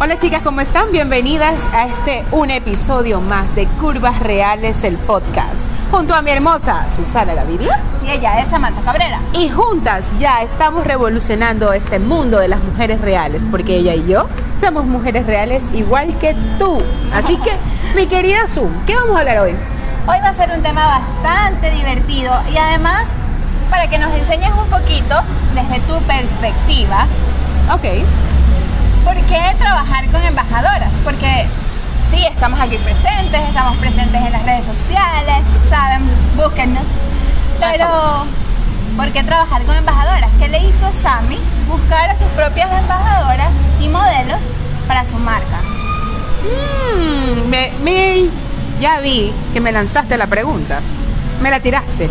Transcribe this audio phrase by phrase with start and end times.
[0.00, 0.90] Hola chicas, ¿cómo están?
[0.90, 5.62] Bienvenidas a este un episodio más de Curvas Reales, el podcast.
[5.92, 7.78] Junto a mi hermosa Susana Gaviria.
[8.04, 9.20] Y ella es Samantha Cabrera.
[9.34, 14.26] Y juntas ya estamos revolucionando este mundo de las mujeres reales, porque ella y yo
[14.60, 16.82] somos mujeres reales igual que tú.
[17.14, 17.52] Así que,
[17.94, 19.52] mi querida Zoom, ¿qué vamos a hablar hoy?
[19.52, 23.06] Hoy va a ser un tema bastante divertido y además
[23.70, 25.14] para que nos enseñes un poquito
[25.54, 27.06] desde tu perspectiva.
[27.72, 28.33] Ok.
[29.04, 30.90] ¿Por qué trabajar con embajadoras?
[31.04, 31.46] Porque
[32.10, 36.02] sí, estamos aquí presentes, estamos presentes en las redes sociales, saben,
[36.36, 36.82] búsquennos.
[37.60, 38.24] Pero,
[38.96, 40.30] ¿por qué trabajar con embajadoras?
[40.38, 44.38] ¿Qué le hizo a Sammy buscar a sus propias embajadoras y modelos
[44.88, 45.58] para su marca?
[46.44, 48.28] Mm, me, me-
[48.80, 50.80] ya vi que me lanzaste la pregunta.
[51.42, 52.08] Me la tiraste.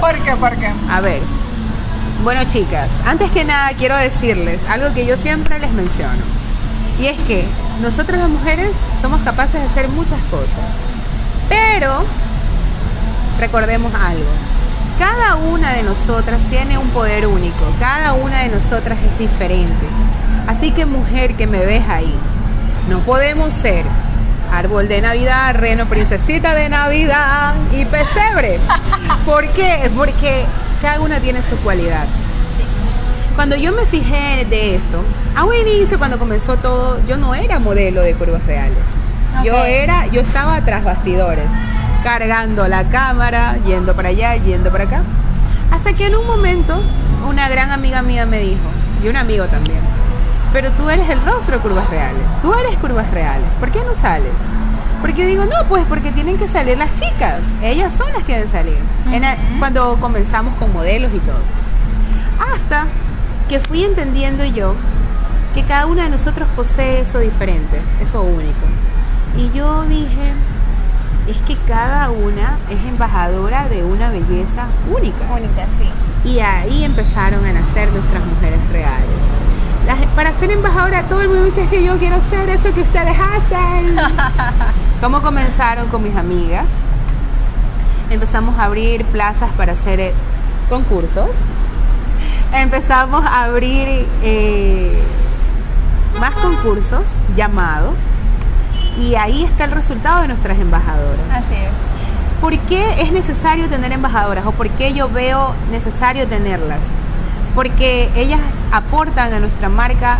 [0.00, 0.36] ¿Por qué?
[0.36, 0.70] ¿Por qué?
[0.90, 1.20] A ver.
[2.22, 6.22] Bueno, chicas, antes que nada quiero decirles algo que yo siempre les menciono.
[6.96, 7.44] Y es que
[7.80, 10.60] nosotras las mujeres somos capaces de hacer muchas cosas.
[11.48, 12.04] Pero
[13.40, 14.30] recordemos algo.
[15.00, 17.64] Cada una de nosotras tiene un poder único.
[17.80, 19.86] Cada una de nosotras es diferente.
[20.46, 22.14] Así que mujer que me ves ahí,
[22.88, 23.84] no podemos ser
[24.52, 28.60] árbol de Navidad, reno, princesita de Navidad y pesebre.
[29.24, 29.90] ¿Por qué?
[29.96, 30.44] Porque
[30.82, 32.04] cada una tiene su cualidad.
[33.36, 35.02] Cuando yo me fijé de esto,
[35.34, 38.78] a un inicio cuando comenzó todo, yo no era modelo de curvas reales.
[39.44, 41.46] Yo era, yo estaba tras bastidores,
[42.02, 45.02] cargando la cámara, yendo para allá, yendo para acá.
[45.70, 46.82] Hasta que en un momento
[47.26, 48.68] una gran amiga mía me dijo,
[49.02, 49.78] y un amigo también,
[50.52, 53.94] pero tú eres el rostro de curvas reales, tú eres curvas reales, ¿por qué no
[53.94, 54.32] sales?
[55.02, 58.34] Porque yo digo, no, pues porque tienen que salir las chicas, ellas son las que
[58.34, 58.78] deben salir.
[59.12, 59.58] En a- Ujú.
[59.58, 61.40] cuando comenzamos con modelos y todo.
[62.54, 62.86] Hasta
[63.48, 64.74] que fui entendiendo yo
[65.54, 68.64] que cada una de nosotros posee eso diferente, eso único.
[69.36, 70.32] Y yo dije,
[71.28, 75.24] es que cada una es embajadora de una belleza única.
[75.34, 76.28] Única, sí.
[76.30, 79.20] Y ahí empezaron a nacer nuestras mujeres reales.
[79.86, 82.82] Las- para ser embajadora, todo el mundo dice "Es que yo quiero hacer eso que
[82.82, 83.96] ustedes hacen.
[85.02, 86.66] ¿Cómo comenzaron con mis amigas?
[88.08, 90.12] Empezamos a abrir plazas para hacer eh,
[90.68, 91.28] concursos.
[92.52, 94.96] Empezamos a abrir eh,
[96.20, 97.02] más concursos
[97.34, 97.94] llamados.
[98.96, 101.18] Y ahí está el resultado de nuestras embajadoras.
[101.32, 102.40] Así es.
[102.40, 106.78] ¿Por qué es necesario tener embajadoras o por qué yo veo necesario tenerlas?
[107.56, 108.40] Porque ellas
[108.70, 110.18] aportan a nuestra marca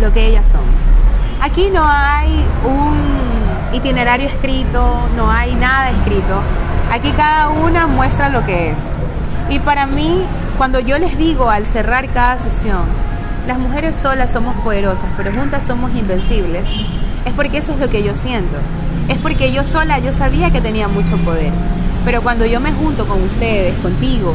[0.00, 0.62] lo que ellas son.
[1.42, 2.99] Aquí no hay un
[3.72, 6.42] itinerario escrito, no hay nada escrito.
[6.90, 8.76] Aquí cada una muestra lo que es.
[9.48, 10.22] Y para mí,
[10.58, 12.84] cuando yo les digo al cerrar cada sesión,
[13.46, 16.64] las mujeres solas somos poderosas, pero juntas somos invencibles,
[17.24, 18.56] es porque eso es lo que yo siento.
[19.08, 21.52] Es porque yo sola, yo sabía que tenía mucho poder.
[22.04, 24.34] Pero cuando yo me junto con ustedes, contigo,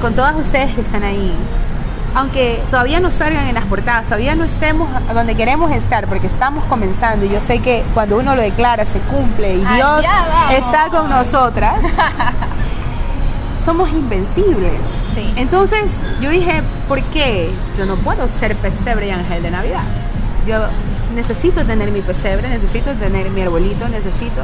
[0.00, 1.32] con todas ustedes que están ahí,
[2.14, 6.64] aunque todavía no salgan en las portadas, todavía no estemos donde queremos estar, porque estamos
[6.64, 10.04] comenzando y yo sé que cuando uno lo declara se cumple y Dios
[10.50, 11.76] está con nosotras,
[13.64, 14.80] somos invencibles.
[15.14, 15.32] Sí.
[15.36, 19.82] Entonces yo dije, ¿por qué yo no puedo ser pesebre y ángel de Navidad?
[20.46, 20.58] Yo
[21.14, 24.42] necesito tener mi pesebre, necesito tener mi arbolito, necesito...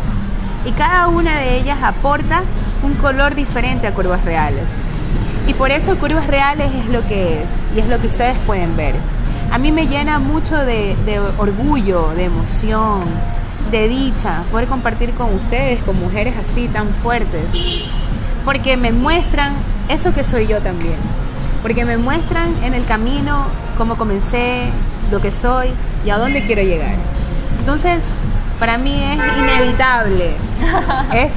[0.65, 2.43] Y cada una de ellas aporta
[2.83, 4.65] un color diferente a curvas reales.
[5.49, 8.77] Y por eso Curvas Reales es lo que es y es lo que ustedes pueden
[8.77, 8.95] ver.
[9.51, 13.05] A mí me llena mucho de, de orgullo, de emoción,
[13.71, 17.43] de dicha poder compartir con ustedes, con mujeres así tan fuertes.
[18.45, 19.55] Porque me muestran
[19.89, 20.97] eso que soy yo también.
[21.63, 23.47] Porque me muestran en el camino
[23.79, 24.65] cómo comencé,
[25.11, 25.71] lo que soy
[26.05, 26.95] y a dónde quiero llegar.
[27.59, 28.05] Entonces,
[28.61, 30.33] para mí es inevitable,
[31.15, 31.33] es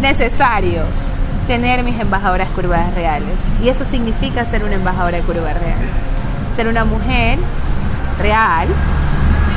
[0.00, 0.84] necesario
[1.50, 3.34] tener mis embajadoras curvas reales.
[3.60, 5.90] Y eso significa ser una embajadora de curvas reales.
[6.54, 7.40] Ser una mujer
[8.20, 8.68] real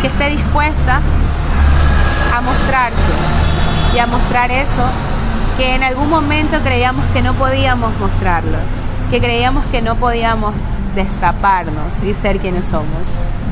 [0.01, 1.01] que esté dispuesta
[2.35, 2.97] a mostrarse
[3.93, 4.81] y a mostrar eso
[5.55, 8.57] que en algún momento creíamos que no podíamos mostrarlo,
[9.11, 10.55] que creíamos que no podíamos
[10.95, 13.05] destaparnos y ser quienes somos,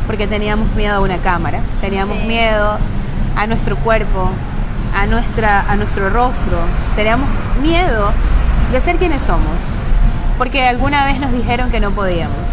[0.07, 2.25] porque teníamos miedo a una cámara, teníamos Sí.
[2.25, 2.79] miedo
[3.37, 4.31] a nuestro cuerpo,
[4.95, 6.57] a, nuestra, a nuestro rostro,
[6.95, 7.27] teníamos
[7.61, 8.11] miedo
[8.71, 9.57] de ser quienes somos,
[10.38, 12.49] porque alguna vez nos dijeron que no podíamos.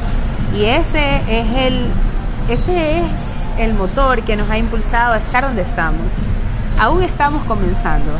[0.55, 1.87] Y ese es el,
[2.49, 3.05] ese es
[3.58, 6.06] el motor que nos ha impulsado a estar donde estamos.
[6.81, 8.12] Aún estamos comenzando.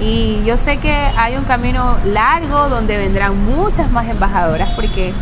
[0.00, 5.12] Y yo sé que hay un camino largo donde vendrán muchas más embajadoras porque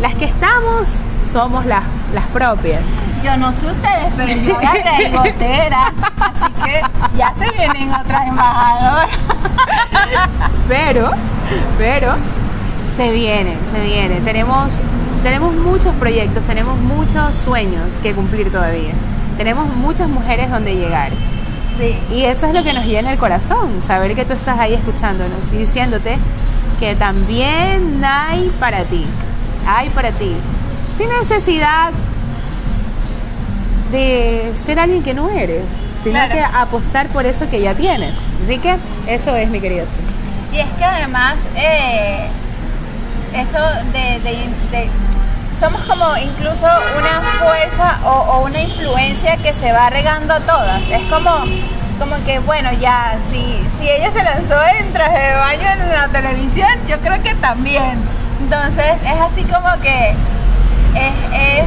[0.00, 0.88] las que estamos
[1.32, 1.82] somos las,
[2.14, 2.80] las propias.
[3.26, 5.92] Yo no sé ustedes, pero yo traigo gotera.
[6.16, 6.80] Así que
[7.18, 9.08] ya se vienen otras embajadoras.
[10.68, 11.10] Pero,
[11.76, 12.14] pero,
[12.96, 14.20] se viene, se viene.
[14.20, 14.68] Tenemos,
[15.24, 18.92] tenemos muchos proyectos, tenemos muchos sueños que cumplir todavía.
[19.36, 21.10] Tenemos muchas mujeres donde llegar.
[21.78, 21.98] Sí.
[22.14, 25.52] Y eso es lo que nos llena el corazón, saber que tú estás ahí escuchándonos
[25.52, 26.16] y diciéndote
[26.78, 29.04] que también hay para ti,
[29.66, 30.32] hay para ti,
[30.96, 31.90] sin necesidad
[33.90, 35.62] de ser alguien que no eres,
[36.02, 36.32] sino Claro.
[36.34, 38.14] que apostar por eso que ya tienes.
[38.44, 39.86] Así que eso es mi querido.
[40.52, 42.26] Y es que además, eh,
[43.34, 43.58] eso
[43.92, 44.48] de, de-
[44.78, 44.90] de-
[45.58, 46.66] Somos como incluso
[46.98, 50.82] una fuerza o, o una influencia que se va regando a todas.
[50.90, 51.30] Es como,
[51.98, 56.08] como que, bueno, ya, si, si ella se lanzó en traje de baño en la
[56.08, 57.98] televisión, yo creo que también.
[58.42, 60.10] Entonces, es así como que
[60.94, 61.66] es, es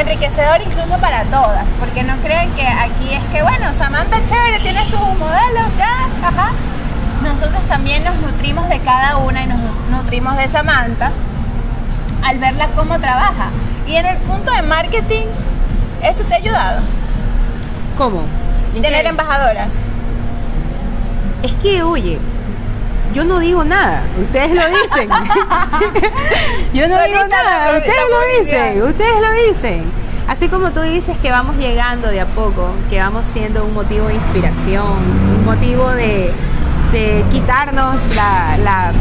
[0.00, 4.84] enriquecedor incluso para todas, porque no crean que aquí es que, bueno, Samantha chévere, tiene
[4.84, 6.50] sus modelos, ya, ajá.
[7.22, 9.58] Nosotros también nos nutrimos de cada una y nos
[9.90, 11.10] nutrimos de Samantha
[12.24, 13.50] al verla cómo trabaja.
[13.86, 15.26] Y en el punto de marketing,
[16.02, 16.80] eso te ha ayudado.
[17.96, 18.22] ¿Cómo?
[18.74, 19.68] ¿En Tener embajadoras.
[21.42, 22.18] Es que, oye,
[23.16, 25.08] yo no digo nada, ustedes lo dicen.
[26.74, 29.84] yo no digo nada, ustedes lo dicen, ustedes lo dicen.
[30.28, 34.08] Así como tú dices que vamos llegando de a poco, que vamos siendo un motivo
[34.08, 34.84] de inspiración,
[35.38, 36.30] un motivo de,
[36.92, 38.92] de quitarnos la, la-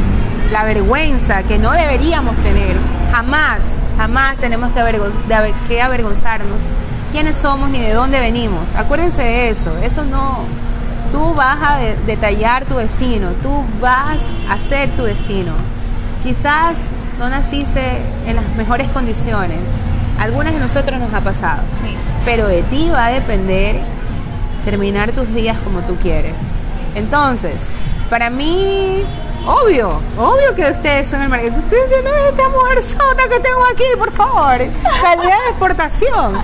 [0.51, 2.75] la vergüenza que no deberíamos tener.
[3.11, 3.59] Jamás,
[3.97, 6.59] jamás tenemos que, avergon- de aver- que avergonzarnos
[7.11, 8.61] quiénes somos ni de dónde venimos.
[8.77, 10.45] Acuérdense de eso, eso no,
[11.15, 14.17] Tú vas a de- detallar tu destino, tú vas
[14.49, 15.53] a hacer tu destino.
[16.23, 16.75] Quizás
[17.19, 19.59] no naciste en las mejores condiciones,
[20.19, 21.95] algunas de nosotros nos ha pasado, Sí.
[22.25, 23.79] pero de ti va a depender
[24.65, 26.35] terminar tus días como tú quieres.
[26.95, 27.55] Entonces,
[28.09, 29.01] para mí,
[29.45, 31.59] obvio, obvio que ustedes son el marketing.
[31.59, 34.57] Ustedes dicen, no, esta mujer sota que tengo aquí, por favor,
[35.01, 36.39] calidad de exportación.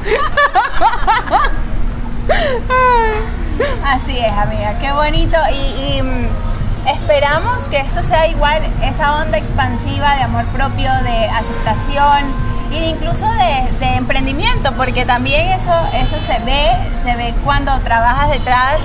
[3.85, 5.37] Así es, amiga, qué bonito.
[5.51, 6.27] Y, mm,
[6.99, 12.23] esperamos que esto sea igual, esa onda expansiva de amor propio, de aceptación
[12.71, 16.71] y incluso de, de emprendimiento, porque también eso, eso se ve,
[17.03, 18.79] se ve cuando trabajas detrás,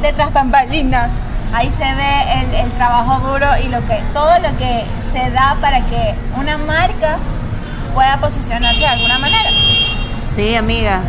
[0.00, 1.10] detrás bambalinas.
[1.54, 5.56] Ahí se ve el, el trabajo duro y lo que, todo lo que se da
[5.60, 7.16] para que una marca
[7.94, 9.50] pueda posicionarse de alguna manera.
[10.34, 11.00] Sí, amiga.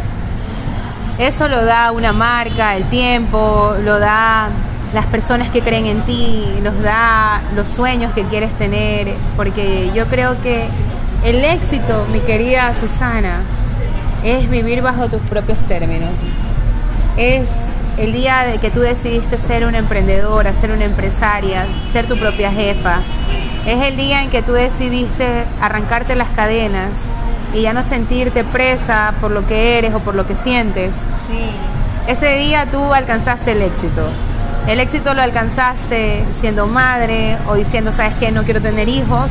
[1.19, 4.47] Eso lo da una marca, el tiempo, lo da
[4.93, 10.05] las personas que creen en ti, nos da los sueños que quieres tener, porque yo
[10.07, 10.69] creo que
[11.25, 13.41] el éxito, mi querida Susana,
[14.23, 16.13] es vivir bajo tus propios términos.
[17.17, 17.49] Es
[17.97, 22.49] el día de que tú decidiste ser una emprendedora, ser una empresaria, ser tu propia
[22.49, 22.99] jefa.
[23.65, 26.91] Es el día en que tú decidiste arrancarte las cadenas
[27.53, 30.95] y ya no sentirte presa por lo que eres o por lo que sientes.
[31.27, 31.49] Sí.
[32.07, 34.03] Ese día tú alcanzaste el éxito.
[34.67, 38.31] El éxito lo alcanzaste siendo madre o diciendo, ¿sabes qué?
[38.31, 39.29] No quiero tener hijos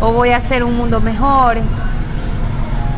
[0.00, 1.58] o voy a hacer un mundo mejor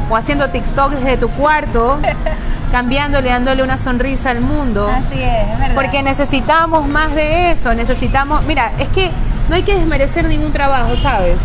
[0.09, 1.99] o haciendo TikTok desde tu cuarto,
[2.73, 4.89] cambiándole, dándole una sonrisa al mundo.
[4.89, 5.75] Así es, es verdad.
[5.75, 9.11] Porque necesitamos más de eso, necesitamos, mira, es que
[9.49, 11.37] no hay que desmerecer ningún trabajo, ¿sabes?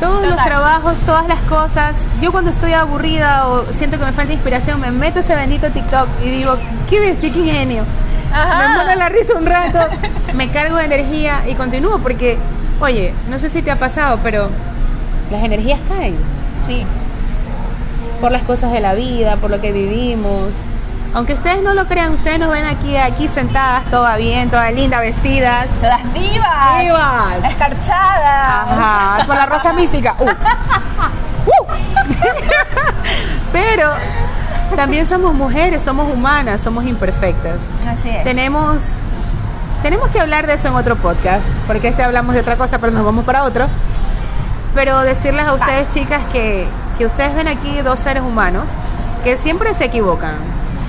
[0.00, 1.96] Todos los trabajos, todas las cosas.
[2.20, 6.06] Yo cuando estoy aburrida o siento que me falta inspiración, me meto ese bendito TikTok
[6.24, 6.56] y digo,
[6.88, 7.18] ¿qué ves?
[7.20, 7.82] ¿Qué genio?
[8.32, 8.68] Ajá.
[8.68, 9.78] Me muero la risa un rato,
[10.34, 12.38] me cargo de energía y continúo porque,
[12.80, 14.48] oye, no sé si te ha pasado, pero
[15.32, 16.14] las energías caen
[16.64, 16.84] Sí.
[18.20, 20.54] por las cosas de la vida, por lo que vivimos.
[21.14, 25.00] Aunque ustedes no lo crean, ustedes nos ven aquí, aquí sentadas, todas bien, todas lindas,
[25.00, 25.66] vestidas.
[25.80, 26.82] Todas vivas.
[26.82, 27.50] Vivas.
[27.50, 28.68] Escarchadas.
[28.68, 30.14] Ajá, por la rosa mística.
[30.18, 30.28] Uh.
[31.48, 31.64] Uh.
[33.52, 33.90] Pero
[34.76, 37.62] también somos mujeres, somos humanas, somos imperfectas.
[37.86, 38.22] Así es.
[38.22, 38.92] Tenemos,
[39.82, 42.92] tenemos que hablar de eso en otro podcast, porque este hablamos de otra cosa, pero
[42.92, 43.66] nos vamos para otro.
[44.74, 48.68] Pero decirles a ustedes, chicas, que, que ustedes ven aquí dos seres humanos
[49.24, 50.34] que siempre se equivocan,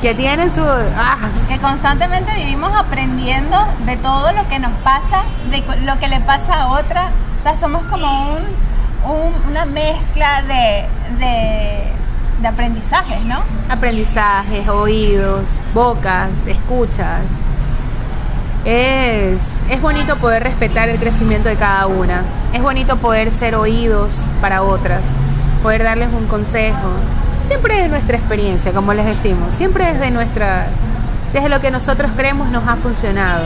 [0.01, 0.63] que tienen su...
[0.63, 1.17] Ah,
[1.48, 6.62] que constantemente vivimos aprendiendo de todo lo que nos pasa, de lo que le pasa
[6.63, 7.10] a otra.
[7.39, 8.43] O sea, somos como un,
[9.12, 10.86] un- una mezcla de,
[11.19, 11.84] de,
[12.41, 13.38] de aprendizajes, ¿no?
[13.69, 17.19] aprendizajes, oídos, bocas, escuchas.
[18.65, 19.38] Es,
[19.69, 22.24] es bonito poder respetar el crecimiento de cada una.
[22.53, 25.01] Es bonito poder ser oídos para otras,
[25.63, 26.77] poder darles un consejo,
[27.48, 30.67] siempre desde nuestra experiencia, como les decimos, siempre desde nuestra,
[31.34, 33.43] desde lo que nosotros creemos nos ha funcionado.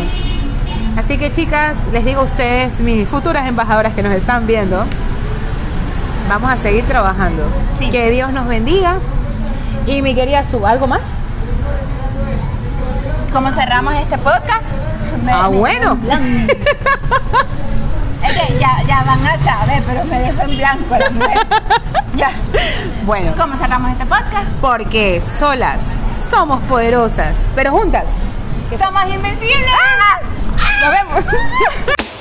[0.97, 4.85] Así que chicas, les digo a ustedes, mis futuras embajadoras que nos están viendo,
[6.29, 7.43] vamos a seguir trabajando.
[7.79, 7.89] Sí.
[7.89, 8.95] Que Dios nos bendiga.
[9.87, 11.01] Y mi querida Su, ¿algo más?
[13.33, 14.63] ¿Cómo cerramos este podcast?
[15.25, 15.97] Me- Ah, me bueno.
[18.33, 21.37] que ya, ya van a saber, pero me dejó en blanco la mujer.
[22.15, 22.31] ya.
[23.05, 24.47] Bueno, ¿Cómo cerramos este podcast?
[24.61, 25.81] porque solas
[26.29, 28.05] somos poderosas, pero juntas
[28.77, 29.71] Somos invencibles.
[30.81, 31.23] nos vemos.